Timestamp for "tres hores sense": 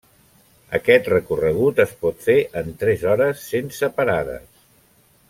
2.85-3.91